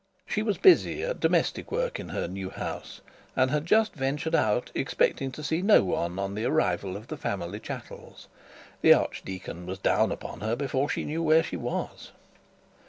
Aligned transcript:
She 0.25 0.41
was 0.41 0.57
busy 0.57 1.03
at 1.03 1.19
domestic 1.19 1.71
work 1.71 1.99
in 1.99 2.09
her 2.09 2.27
new 2.27 2.49
house, 2.49 3.01
and 3.35 3.51
had 3.51 3.67
just 3.67 3.93
ventured 3.93 4.33
out, 4.33 4.71
expecting 4.73 5.29
to 5.33 5.43
see 5.43 5.61
no 5.61 5.83
one 5.83 6.17
on 6.17 6.33
the 6.33 6.45
arrival 6.45 6.97
of 6.97 7.05
the 7.05 7.17
family 7.17 7.59
chattels. 7.59 8.27
The 8.81 8.95
archdeacon 8.95 9.67
was 9.67 9.77
down 9.77 10.11
upon 10.11 10.39
her 10.39 10.55
before 10.55 10.89
she 10.89 11.05
knew 11.05 11.21
where 11.21 11.43
she 11.43 11.55
was. 11.55 12.13